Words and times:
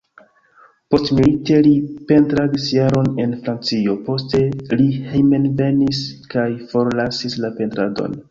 Postmilite 0.93 1.57
li 1.67 1.73
pentradis 2.11 2.65
jaron 2.77 3.11
en 3.25 3.35
Francio, 3.43 3.93
poste 4.09 4.41
li 4.81 4.89
hejmenvenis 5.11 6.01
kaj 6.35 6.49
forlasis 6.73 7.37
la 7.45 7.55
pentradon. 7.61 8.17